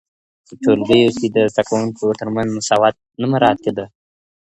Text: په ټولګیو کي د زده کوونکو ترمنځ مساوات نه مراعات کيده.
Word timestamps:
په 0.47 0.53
ټولګیو 0.61 1.09
کي 1.17 1.27
د 1.35 1.37
زده 1.51 1.63
کوونکو 1.69 2.05
ترمنځ 2.19 2.47
مساوات 2.57 2.95
نه 3.21 3.25
مراعات 3.31 3.59
کيده. 3.65 3.85